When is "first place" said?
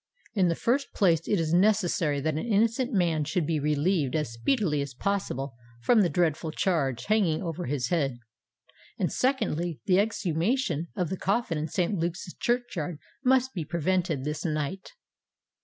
0.55-1.27